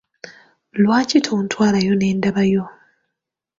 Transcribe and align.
Lwaki 0.81 1.19
tontwalayo 1.25 1.93
nendabayo? 1.97 2.63